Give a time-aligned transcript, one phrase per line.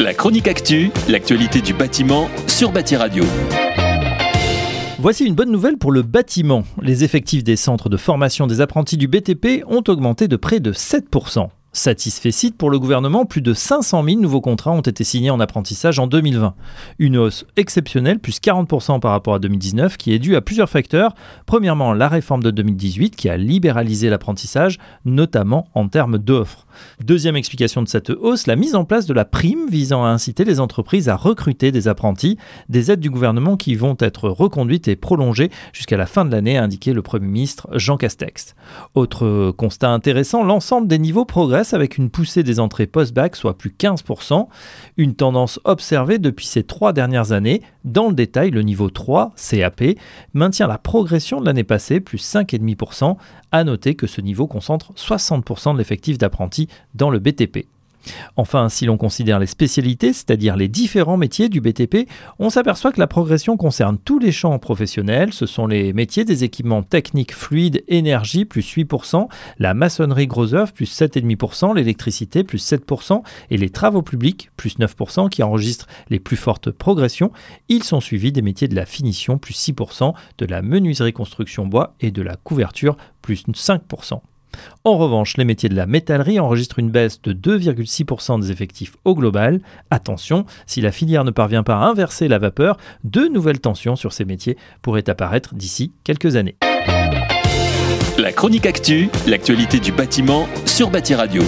[0.00, 3.24] La chronique actu, l'actualité du bâtiment sur Bâti Radio.
[4.98, 6.64] Voici une bonne nouvelle pour le bâtiment.
[6.82, 10.72] Les effectifs des centres de formation des apprentis du BTP ont augmenté de près de
[10.72, 11.48] 7%.
[11.76, 15.40] Satisfait site pour le gouvernement, plus de 500 000 nouveaux contrats ont été signés en
[15.40, 16.54] apprentissage en 2020.
[17.00, 21.16] Une hausse exceptionnelle, plus 40% par rapport à 2019, qui est due à plusieurs facteurs.
[21.46, 26.68] Premièrement, la réforme de 2018 qui a libéralisé l'apprentissage, notamment en termes d'offres.
[27.02, 30.44] Deuxième explication de cette hausse, la mise en place de la prime visant à inciter
[30.44, 34.94] les entreprises à recruter des apprentis, des aides du gouvernement qui vont être reconduites et
[34.94, 38.54] prolongées jusqu'à la fin de l'année, a indiqué le Premier ministre Jean Castex.
[38.94, 43.70] Autre constat intéressant, l'ensemble des niveaux progressent avec une poussée des entrées post-bac, soit plus
[43.70, 44.48] 15%,
[44.96, 47.62] une tendance observée depuis ces trois dernières années.
[47.84, 49.82] Dans le détail, le niveau 3, CAP,
[50.34, 53.16] maintient la progression de l'année passée, plus 5,5%.
[53.52, 57.66] À noter que ce niveau concentre 60% de l'effectif d'apprentis dans le BTP.
[58.36, 62.08] Enfin, si l'on considère les spécialités, c'est-à-dire les différents métiers du BTP,
[62.38, 65.32] on s'aperçoit que la progression concerne tous les champs professionnels.
[65.32, 69.28] Ce sont les métiers des équipements techniques fluides, énergie, plus 8%,
[69.58, 75.28] la maçonnerie gros œuvre, plus 7,5%, l'électricité, plus 7%, et les travaux publics, plus 9%,
[75.28, 77.32] qui enregistrent les plus fortes progressions.
[77.68, 81.94] Ils sont suivis des métiers de la finition, plus 6%, de la menuiserie construction bois
[82.00, 84.20] et de la couverture, plus 5%.
[84.84, 89.14] En revanche, les métiers de la métallerie enregistrent une baisse de 2,6% des effectifs au
[89.14, 89.60] global.
[89.90, 94.12] Attention, si la filière ne parvient pas à inverser la vapeur, de nouvelles tensions sur
[94.12, 96.56] ces métiers pourraient apparaître d'ici quelques années.
[98.18, 101.42] La chronique actu, l'actualité du bâtiment sur Bâti Radio.